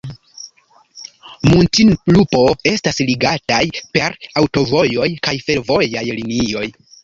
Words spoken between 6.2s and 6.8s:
linioj.